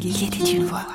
Il 0.00 0.24
était 0.24 0.52
une 0.52 0.64
voix. 0.64 0.86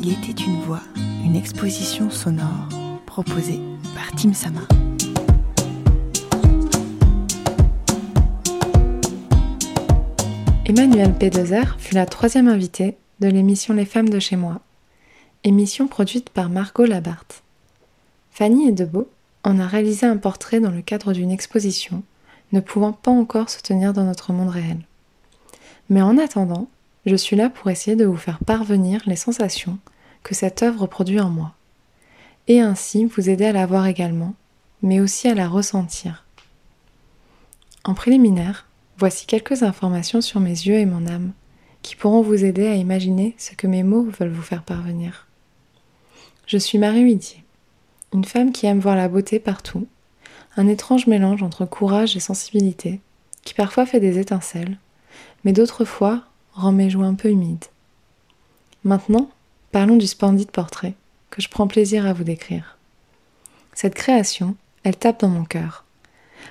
Il 0.00 0.12
était 0.12 0.40
une 0.40 0.60
voix, 0.60 0.82
une 1.24 1.34
exposition 1.34 2.10
sonore 2.10 2.68
proposée 3.06 3.58
par 3.92 4.12
Tim 4.12 4.32
Sama. 4.32 4.60
Emmanuel 10.64 11.10
P2R 11.18 11.76
fut 11.78 11.96
la 11.96 12.06
troisième 12.06 12.46
invitée 12.46 12.96
de 13.18 13.26
l'émission 13.26 13.74
Les 13.74 13.84
femmes 13.84 14.10
de 14.10 14.20
chez 14.20 14.36
moi, 14.36 14.60
émission 15.42 15.88
produite 15.88 16.30
par 16.30 16.48
Margot 16.48 16.84
Labarthe. 16.84 17.42
Fanny 18.30 18.68
et 18.68 18.72
Debo 18.72 19.08
en 19.42 19.58
a 19.58 19.66
réalisé 19.66 20.06
un 20.06 20.18
portrait 20.18 20.60
dans 20.60 20.70
le 20.70 20.82
cadre 20.82 21.12
d'une 21.12 21.32
exposition, 21.32 22.04
ne 22.52 22.60
pouvant 22.60 22.92
pas 22.92 23.10
encore 23.10 23.50
se 23.50 23.60
tenir 23.60 23.92
dans 23.92 24.04
notre 24.04 24.32
monde 24.32 24.50
réel. 24.50 24.78
Mais 25.88 26.02
en 26.02 26.16
attendant, 26.16 26.68
je 27.06 27.16
suis 27.16 27.36
là 27.36 27.48
pour 27.48 27.70
essayer 27.70 27.96
de 27.96 28.04
vous 28.04 28.16
faire 28.16 28.40
parvenir 28.40 29.00
les 29.06 29.16
sensations 29.16 29.78
que 30.22 30.34
cette 30.34 30.62
œuvre 30.62 30.86
produit 30.86 31.20
en 31.20 31.30
moi, 31.30 31.54
et 32.48 32.60
ainsi 32.60 33.04
vous 33.04 33.30
aider 33.30 33.46
à 33.46 33.52
la 33.52 33.66
voir 33.66 33.86
également, 33.86 34.34
mais 34.82 35.00
aussi 35.00 35.28
à 35.28 35.34
la 35.34 35.48
ressentir. 35.48 36.24
En 37.84 37.94
préliminaire, 37.94 38.66
voici 38.98 39.26
quelques 39.26 39.62
informations 39.62 40.20
sur 40.20 40.40
mes 40.40 40.50
yeux 40.50 40.74
et 40.74 40.86
mon 40.86 41.06
âme, 41.06 41.32
qui 41.82 41.94
pourront 41.94 42.22
vous 42.22 42.44
aider 42.44 42.66
à 42.66 42.74
imaginer 42.74 43.36
ce 43.38 43.54
que 43.54 43.68
mes 43.68 43.84
mots 43.84 44.08
veulent 44.18 44.32
vous 44.32 44.42
faire 44.42 44.64
parvenir. 44.64 45.28
Je 46.46 46.58
suis 46.58 46.78
Marie 46.78 47.02
Huidier, 47.02 47.44
une 48.12 48.24
femme 48.24 48.50
qui 48.50 48.66
aime 48.66 48.80
voir 48.80 48.96
la 48.96 49.08
beauté 49.08 49.38
partout, 49.38 49.86
un 50.56 50.66
étrange 50.66 51.06
mélange 51.06 51.44
entre 51.44 51.64
courage 51.64 52.16
et 52.16 52.20
sensibilité, 52.20 53.00
qui 53.44 53.54
parfois 53.54 53.86
fait 53.86 54.00
des 54.00 54.18
étincelles, 54.18 54.78
mais 55.44 55.52
d'autres 55.52 55.84
fois 55.84 56.24
rend 56.56 56.72
mes 56.72 56.90
joues 56.90 57.04
un 57.04 57.14
peu 57.14 57.28
humides. 57.28 57.66
Maintenant, 58.82 59.30
parlons 59.72 59.96
du 59.96 60.06
splendide 60.06 60.50
portrait 60.50 60.94
que 61.30 61.42
je 61.42 61.48
prends 61.48 61.68
plaisir 61.68 62.06
à 62.06 62.12
vous 62.12 62.24
décrire. 62.24 62.78
Cette 63.74 63.94
création, 63.94 64.56
elle 64.82 64.96
tape 64.96 65.20
dans 65.20 65.28
mon 65.28 65.44
cœur. 65.44 65.84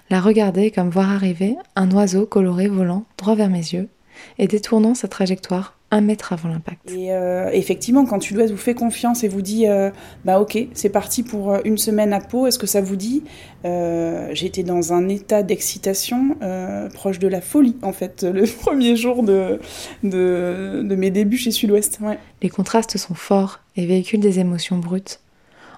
La 0.09 0.21
regarder 0.21 0.69
comme 0.69 0.89
voir 0.89 1.11
arriver 1.11 1.55
un 1.75 1.89
oiseau 1.91 2.25
coloré 2.25 2.67
volant 2.67 3.05
droit 3.17 3.35
vers 3.35 3.49
mes 3.49 3.73
yeux 3.73 3.89
et 4.37 4.47
détournant 4.47 4.93
sa 4.93 5.07
trajectoire 5.07 5.74
un 5.95 6.01
mètre 6.01 6.33
avant 6.33 6.49
l'impact. 6.49 6.91
Et 6.91 7.13
euh, 7.13 7.49
effectivement, 7.53 8.05
quand 8.05 8.21
Sud-Ouest 8.21 8.51
vous 8.51 8.59
fait 8.59 8.73
confiance 8.73 9.23
et 9.23 9.29
vous 9.29 9.41
dit 9.41 9.65
euh, 9.65 9.91
bah 10.25 10.41
ok, 10.41 10.57
c'est 10.73 10.89
parti 10.89 11.23
pour 11.23 11.53
euh, 11.53 11.59
une 11.63 11.77
semaine 11.77 12.11
à 12.11 12.19
Pau, 12.19 12.47
est-ce 12.47 12.59
que 12.59 12.67
ça 12.67 12.81
vous 12.81 12.97
dit? 12.97 13.23
J'étais 14.33 14.61
dans 14.61 14.93
un 14.93 15.09
état 15.09 15.41
d'excitation 15.41 16.37
proche 16.93 17.17
de 17.17 17.27
la 17.27 17.41
folie 17.41 17.75
en 17.81 17.93
fait 17.93 18.23
le 18.23 18.43
premier 18.61 18.95
jour 18.95 19.23
de, 19.23 19.59
de, 20.03 20.83
de 20.83 20.95
mes 20.95 21.09
débuts 21.09 21.37
chez 21.37 21.49
Sud-Ouest. 21.49 21.99
Ouais. 21.99 22.19
Les 22.43 22.49
contrastes 22.49 22.97
sont 22.97 23.15
forts 23.15 23.61
et 23.75 23.87
véhiculent 23.87 24.19
des 24.19 24.37
émotions 24.39 24.77
brutes, 24.77 25.19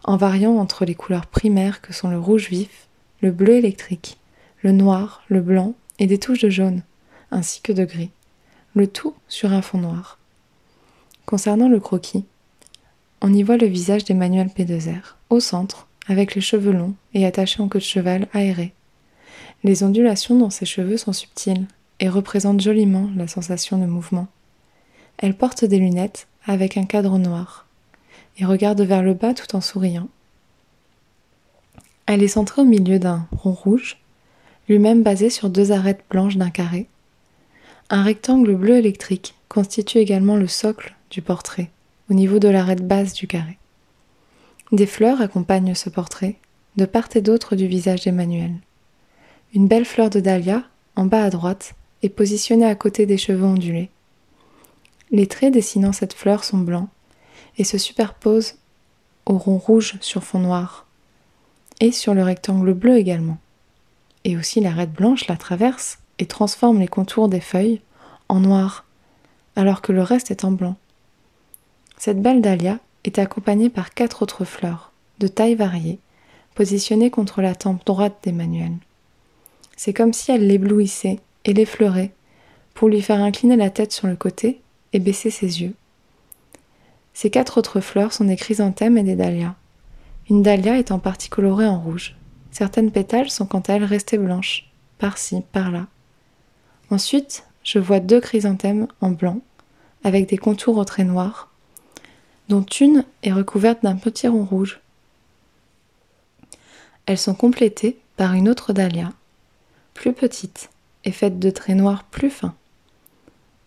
en 0.03 0.17
variant 0.17 0.57
entre 0.57 0.83
les 0.83 0.95
couleurs 0.95 1.27
primaires 1.27 1.79
que 1.79 1.93
sont 1.93 2.09
le 2.09 2.19
rouge 2.19 2.49
vif, 2.49 2.87
le 3.21 3.31
bleu 3.31 3.53
électrique, 3.53 4.17
le 4.63 4.73
noir, 4.73 5.23
le 5.29 5.39
blanc 5.39 5.73
et 5.97 6.07
des 6.07 6.17
touches 6.17 6.41
de 6.41 6.49
jaune, 6.49 6.81
ainsi 7.31 7.61
que 7.61 7.71
de 7.71 7.85
gris 7.85 8.11
le 8.77 8.87
tout 8.87 9.13
sur 9.27 9.51
un 9.51 9.61
fond 9.61 9.79
noir. 9.79 10.19
Concernant 11.25 11.67
le 11.67 11.79
croquis, 11.79 12.23
on 13.21 13.33
y 13.33 13.43
voit 13.43 13.57
le 13.57 13.67
visage 13.67 14.05
d'Emmanuel 14.05 14.47
P2R, 14.55 15.15
au 15.29 15.39
centre, 15.39 15.87
avec 16.07 16.35
les 16.35 16.41
cheveux 16.41 16.71
longs 16.71 16.93
et 17.13 17.25
attachés 17.25 17.61
en 17.61 17.67
queue 17.67 17.79
de 17.79 17.83
cheval 17.83 18.27
aéré. 18.33 18.73
Les 19.63 19.83
ondulations 19.83 20.37
dans 20.37 20.51
ses 20.51 20.65
cheveux 20.65 20.97
sont 20.97 21.13
subtiles 21.13 21.65
et 21.99 22.07
représentent 22.07 22.61
joliment 22.61 23.09
la 23.15 23.27
sensation 23.27 23.77
de 23.79 23.85
mouvement. 23.85 24.27
Elle 25.17 25.35
porte 25.35 25.65
des 25.65 25.79
lunettes 25.79 26.27
avec 26.45 26.77
un 26.77 26.85
cadre 26.85 27.17
noir 27.17 27.65
et 28.37 28.45
regarde 28.45 28.81
vers 28.81 29.01
le 29.01 29.15
bas 29.15 29.33
tout 29.33 29.55
en 29.55 29.61
souriant. 29.61 30.07
Elle 32.05 32.23
est 32.23 32.29
centrée 32.29 32.61
au 32.61 32.65
milieu 32.65 32.99
d'un 32.99 33.27
rond 33.31 33.51
rouge, 33.51 33.97
lui-même 34.69 35.01
basé 35.01 35.29
sur 35.29 35.49
deux 35.49 35.71
arêtes 35.71 36.03
blanches 36.09 36.37
d'un 36.37 36.51
carré, 36.51 36.87
un 37.89 38.03
rectangle 38.03 38.55
bleu 38.55 38.75
électrique 38.75 39.35
constitue 39.47 39.99
également 39.99 40.35
le 40.35 40.47
socle 40.47 40.95
du 41.09 41.21
portrait, 41.21 41.71
au 42.09 42.13
niveau 42.13 42.37
de 42.37 42.49
l'arête 42.49 42.85
basse 42.85 43.13
du 43.13 43.27
carré. 43.27 43.57
Des 44.73 44.85
fleurs 44.85 45.21
accompagnent 45.21 45.73
ce 45.73 45.89
portrait, 45.89 46.35
de 46.75 46.85
part 46.85 47.07
et 47.15 47.21
d'autre 47.21 47.55
du 47.55 47.65
visage 47.67 48.03
d'Emmanuel. 48.03 48.53
Une 49.53 49.69
belle 49.69 49.85
fleur 49.85 50.09
de 50.09 50.19
dahlia, 50.19 50.63
en 50.97 51.05
bas 51.05 51.23
à 51.23 51.29
droite, 51.29 51.75
est 52.03 52.09
positionnée 52.09 52.65
à 52.65 52.75
côté 52.75 53.05
des 53.05 53.17
cheveux 53.17 53.45
ondulés. 53.45 53.89
Les 55.09 55.27
traits 55.27 55.53
dessinant 55.53 55.93
cette 55.93 56.13
fleur 56.13 56.43
sont 56.43 56.57
blancs 56.57 56.89
et 57.57 57.63
se 57.63 57.77
superposent 57.77 58.55
au 59.25 59.37
rond 59.37 59.57
rouge 59.57 59.95
sur 60.01 60.23
fond 60.23 60.39
noir, 60.39 60.85
et 61.79 61.93
sur 61.93 62.13
le 62.13 62.23
rectangle 62.23 62.73
bleu 62.73 62.97
également. 62.97 63.37
Et 64.25 64.35
aussi 64.35 64.59
l'arête 64.59 64.91
blanche 64.91 65.27
la 65.27 65.37
traverse 65.37 65.99
et 66.19 66.25
transforme 66.25 66.79
les 66.79 66.87
contours 66.87 67.29
des 67.29 67.39
feuilles 67.39 67.81
en 68.29 68.39
noir, 68.39 68.85
alors 69.55 69.81
que 69.81 69.91
le 69.91 70.01
reste 70.01 70.31
est 70.31 70.43
en 70.43 70.51
blanc. 70.51 70.75
Cette 71.97 72.21
belle 72.21 72.41
dahlia 72.41 72.79
est 73.03 73.19
accompagnée 73.19 73.69
par 73.69 73.93
quatre 73.93 74.21
autres 74.21 74.45
fleurs, 74.45 74.91
de 75.19 75.27
tailles 75.27 75.55
variées, 75.55 75.99
positionnées 76.55 77.11
contre 77.11 77.41
la 77.41 77.55
tempe 77.55 77.85
droite 77.85 78.17
d'Emmanuel. 78.23 78.73
C'est 79.75 79.93
comme 79.93 80.13
si 80.13 80.31
elle 80.31 80.47
l'éblouissait 80.47 81.19
et 81.45 81.53
l'effleurait, 81.53 82.11
pour 82.73 82.89
lui 82.89 83.01
faire 83.01 83.21
incliner 83.21 83.55
la 83.55 83.69
tête 83.69 83.91
sur 83.91 84.07
le 84.07 84.15
côté 84.15 84.61
et 84.93 84.99
baisser 84.99 85.29
ses 85.29 85.61
yeux. 85.61 85.73
Ces 87.13 87.31
quatre 87.31 87.57
autres 87.57 87.79
fleurs 87.79 88.13
sont 88.13 88.25
des 88.25 88.35
chrysanthèmes 88.35 88.97
et 88.97 89.03
des 89.03 89.15
dahlias. 89.15 89.55
Une 90.29 90.43
dahlia 90.43 90.77
est 90.77 90.91
en 90.91 90.99
partie 90.99 91.29
colorée 91.29 91.67
en 91.67 91.79
rouge. 91.79 92.15
Certaines 92.51 92.91
pétales 92.91 93.29
sont 93.29 93.45
quant 93.45 93.61
à 93.61 93.73
elles 93.73 93.83
restées 93.83 94.17
blanches, 94.17 94.69
par-ci, 94.99 95.41
par-là. 95.51 95.87
Ensuite, 96.89 97.45
je 97.63 97.79
vois 97.79 97.99
deux 97.99 98.21
chrysanthèmes 98.21 98.87
en 99.01 99.11
blanc, 99.11 99.41
avec 100.03 100.29
des 100.29 100.37
contours 100.37 100.77
au 100.77 100.85
trait 100.85 101.03
noir, 101.03 101.51
dont 102.47 102.63
une 102.63 103.03
est 103.23 103.33
recouverte 103.33 103.83
d'un 103.83 103.97
petit 103.97 104.27
rond 104.27 104.45
rouge. 104.45 104.79
Elles 107.05 107.17
sont 107.17 107.35
complétées 107.35 107.97
par 108.15 108.33
une 108.33 108.47
autre 108.47 108.73
dahlia, 108.73 109.11
plus 109.93 110.13
petite 110.13 110.69
et 111.03 111.11
faite 111.11 111.39
de 111.39 111.49
traits 111.49 111.75
noirs 111.75 112.03
plus 112.05 112.29
fins. 112.29 112.55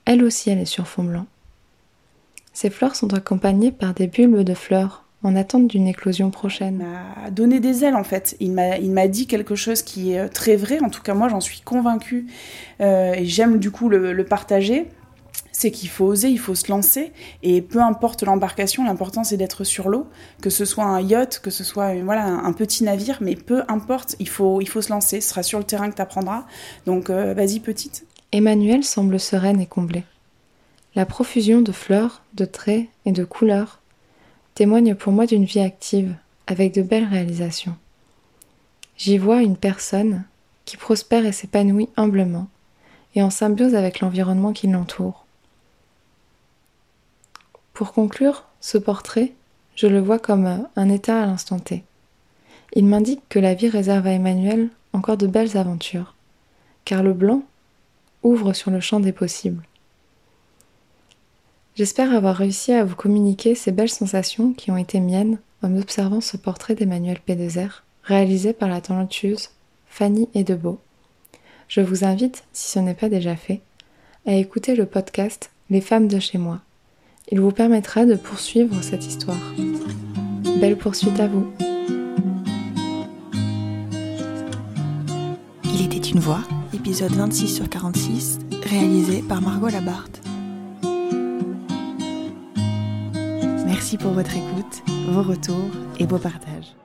Elle 0.05 0.25
aussi, 0.25 0.51
elle 0.51 0.59
est 0.59 0.65
sur 0.65 0.89
fond 0.89 1.05
blanc. 1.05 1.27
Ces 2.53 2.71
fleurs 2.71 2.97
sont 2.97 3.15
accompagnées 3.15 3.73
par 3.73 3.95
des 3.95 4.07
bulbes 4.07 4.41
de 4.41 4.55
fleurs 4.55 5.05
en 5.23 5.37
attente 5.37 5.69
d'une 5.69 5.87
éclosion 5.87 6.31
prochaine. 6.31 6.85
Il 7.19 7.23
m'a 7.23 7.31
donné 7.31 7.61
des 7.61 7.85
ailes 7.85 7.95
en 7.95 8.05
fait. 8.05 8.37
Il 8.41 8.53
m'a, 8.53 8.79
il 8.79 8.91
m'a 8.91 9.09
dit 9.09 9.27
quelque 9.27 9.55
chose 9.55 9.83
qui 9.83 10.13
est 10.13 10.19
euh, 10.19 10.29
très 10.29 10.57
vrai. 10.57 10.81
En 10.81 10.89
tout 10.89 11.03
cas, 11.03 11.15
moi, 11.15 11.29
j'en 11.29 11.41
suis 11.41 11.61
convaincue 11.61 12.27
euh, 12.81 13.13
et 13.15 13.27
j'aime 13.27 13.59
du 13.59 13.71
coup 13.71 13.89
le, 13.89 14.25
partager. 14.25 14.87
C'est 15.53 15.71
qu'il 15.71 15.91
faut 15.91 16.07
oser, 16.07 16.29
il 16.29 16.39
faut 16.39 16.55
se 16.55 16.71
lancer 16.71 17.13
et 17.43 17.61
peu 17.61 17.83
importe 17.83 18.23
l'embarcation, 18.23 18.83
l'important 18.85 19.25
c'est 19.25 19.37
d'être 19.37 19.63
sur 19.63 19.91
l'eau, 19.91 20.07
que 20.41 20.49
ce 20.49 20.65
soit 20.65 20.85
un 20.85 21.03
yacht, 21.03 21.41
que 21.41 21.51
ce 21.51 21.65
soit 21.65 21.97
euh, 21.97 22.03
voilà 22.03 22.25
un, 22.25 22.53
petit 22.55 22.83
navire, 22.83 23.19
mais 23.21 23.37
peu 23.37 23.63
importe, 23.69 24.17
il 24.21 24.29
faut 24.29 24.63
il 24.63 24.69
faut 24.69 24.81
se 24.81 24.91
lancer. 24.91 25.21
Ce 25.21 25.29
sera 25.29 25.43
sur 25.43 25.59
le 25.59 25.65
terrain 25.65 25.91
que 25.91 25.97
tu 25.97 26.03
apprendras. 26.03 26.47
Donc 26.87 27.11
vas-y 27.11 27.61
petite. 27.61 28.07
Emmanuel 28.33 28.85
semble 28.85 29.21
sereine 29.21 29.61
et 29.61 29.67
comblée. 29.67 30.05
La 30.95 31.05
profusion 31.05 31.61
de 31.61 31.73
fleurs, 31.73 32.23
de 32.35 32.45
traits 32.45 32.87
et 33.05 33.13
de 33.13 33.25
couleurs 33.25 33.80
témoigne 34.61 34.95
pour 34.95 35.15
moi 35.15 35.25
d'une 35.25 35.47
vie 35.47 35.61
active, 35.61 36.15
avec 36.47 36.75
de 36.75 36.83
belles 36.83 37.09
réalisations. 37.09 37.77
J'y 38.99 39.17
vois 39.17 39.41
une 39.41 39.57
personne 39.57 40.25
qui 40.67 40.77
prospère 40.77 41.25
et 41.25 41.33
s'épanouit 41.33 41.89
humblement, 41.97 42.47
et 43.15 43.23
en 43.23 43.31
symbiose 43.31 43.75
avec 43.75 44.01
l'environnement 44.01 44.53
qui 44.53 44.67
l'entoure. 44.67 45.25
Pour 47.73 47.95
conclure, 47.95 48.45
ce 48.61 48.77
portrait, 48.77 49.33
je 49.77 49.87
le 49.87 49.99
vois 49.99 50.19
comme 50.19 50.67
un 50.77 50.89
état 50.91 51.23
à 51.23 51.27
l'instant 51.27 51.59
T. 51.59 51.83
Il 52.75 52.85
m'indique 52.85 53.23
que 53.31 53.39
la 53.39 53.55
vie 53.55 53.71
réserve 53.71 54.09
à 54.09 54.13
Emmanuel 54.13 54.69
encore 54.93 55.17
de 55.17 55.27
belles 55.27 55.57
aventures, 55.57 56.15
car 56.85 57.03
le 57.03 57.15
blanc 57.15 57.45
ouvre 58.23 58.53
sur 58.53 58.71
le 58.71 58.81
champ 58.81 59.01
des 59.01 59.13
possibles. 59.13 59.65
J'espère 61.81 62.13
avoir 62.13 62.37
réussi 62.37 62.75
à 62.75 62.85
vous 62.85 62.95
communiquer 62.95 63.55
ces 63.55 63.73
belles 63.73 63.89
sensations 63.89 64.53
qui 64.53 64.71
ont 64.71 64.77
été 64.77 65.01
miennes 65.01 65.39
en 65.63 65.75
observant 65.79 66.21
ce 66.21 66.37
portrait 66.37 66.75
d'Emmanuel 66.75 67.21
P2R, 67.27 67.71
réalisé 68.03 68.53
par 68.53 68.69
la 68.69 68.83
talentueuse 68.83 69.49
Fanny 69.87 70.29
Edebeau. 70.35 70.79
Je 71.69 71.81
vous 71.81 72.05
invite, 72.05 72.45
si 72.53 72.73
ce 72.73 72.81
n'est 72.81 72.93
pas 72.93 73.09
déjà 73.09 73.35
fait, 73.35 73.63
à 74.27 74.35
écouter 74.35 74.75
le 74.77 74.85
podcast 74.85 75.53
Les 75.71 75.81
femmes 75.81 76.07
de 76.07 76.19
chez 76.19 76.37
moi. 76.37 76.61
Il 77.33 77.41
vous 77.41 77.51
permettra 77.51 78.05
de 78.05 78.15
poursuivre 78.15 78.83
cette 78.83 79.07
histoire. 79.07 79.41
Belle 80.61 80.77
poursuite 80.77 81.19
à 81.19 81.29
vous. 81.29 81.51
Il 85.65 85.83
était 85.83 86.11
une 86.11 86.21
voix, 86.21 86.43
épisode 86.75 87.13
26 87.13 87.49
sur 87.49 87.71
46, 87.71 88.39
réalisé 88.65 89.23
par 89.23 89.41
Margot 89.41 89.69
Labarthe. 89.69 90.21
Merci 93.81 93.97
pour 93.97 94.13
votre 94.13 94.37
écoute, 94.37 94.83
vos 95.09 95.23
retours 95.23 95.71
et 95.99 96.05
vos 96.05 96.19
partages. 96.19 96.77